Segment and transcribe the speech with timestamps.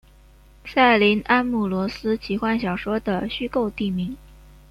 [0.65, 4.17] 塞林安姆罗斯奇幻小说的虚构地名。